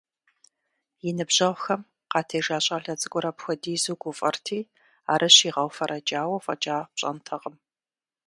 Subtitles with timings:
[1.07, 4.59] И ныбжьэгъухэм къатежа щӀалэ цӀыкӀур апхуэдизу гуфӀэрти,
[5.11, 7.55] арыщ игъэуфэрэкӀауэ фӀэкӀа пщӀэнтэкъым.